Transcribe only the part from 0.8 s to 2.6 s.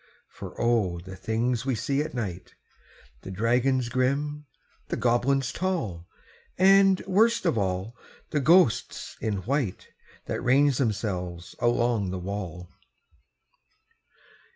the things we see at night